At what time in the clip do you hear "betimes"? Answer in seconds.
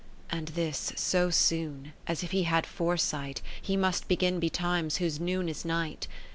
4.39-4.95